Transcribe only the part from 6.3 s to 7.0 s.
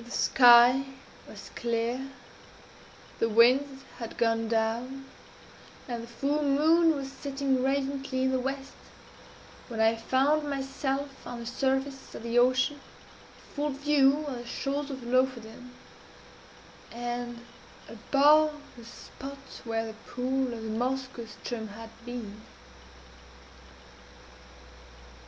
moon